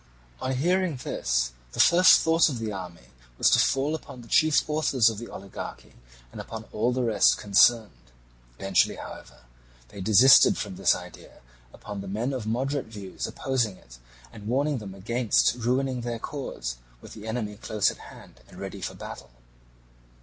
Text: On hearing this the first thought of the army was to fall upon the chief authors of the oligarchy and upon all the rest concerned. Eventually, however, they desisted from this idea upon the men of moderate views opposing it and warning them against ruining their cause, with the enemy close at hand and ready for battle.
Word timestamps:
On 0.41 0.51
hearing 0.53 0.95
this 0.95 1.51
the 1.73 1.79
first 1.79 2.21
thought 2.21 2.49
of 2.49 2.57
the 2.57 2.71
army 2.71 3.09
was 3.37 3.51
to 3.51 3.59
fall 3.59 3.93
upon 3.93 4.21
the 4.23 4.27
chief 4.27 4.67
authors 4.67 5.11
of 5.11 5.19
the 5.19 5.27
oligarchy 5.27 5.93
and 6.31 6.41
upon 6.41 6.63
all 6.71 6.91
the 6.91 7.03
rest 7.03 7.37
concerned. 7.37 8.11
Eventually, 8.57 8.95
however, 8.95 9.41
they 9.89 10.01
desisted 10.01 10.57
from 10.57 10.75
this 10.75 10.95
idea 10.95 11.41
upon 11.71 12.01
the 12.01 12.07
men 12.07 12.33
of 12.33 12.47
moderate 12.47 12.87
views 12.87 13.27
opposing 13.27 13.77
it 13.77 13.99
and 14.33 14.47
warning 14.47 14.79
them 14.79 14.95
against 14.95 15.53
ruining 15.53 16.01
their 16.01 16.17
cause, 16.17 16.77
with 16.99 17.13
the 17.13 17.27
enemy 17.27 17.55
close 17.55 17.91
at 17.91 17.97
hand 17.99 18.39
and 18.47 18.57
ready 18.59 18.81
for 18.81 18.95
battle. 18.95 19.29